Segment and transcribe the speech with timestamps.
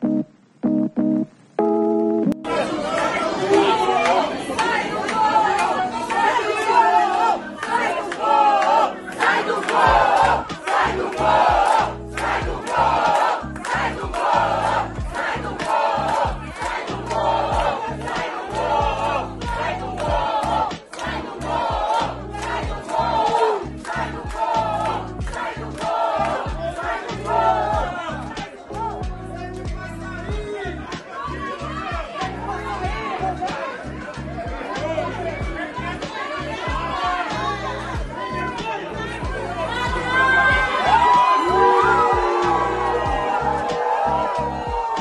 [0.00, 0.41] Bye.
[44.42, 44.91] Woo!